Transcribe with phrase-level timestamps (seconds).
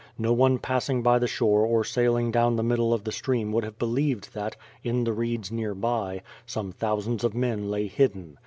[0.17, 3.63] No one passing by the shore or sailing down the middle of the stream would
[3.63, 8.39] have believed that, in the reeds near by, some thousands of men lay hidden.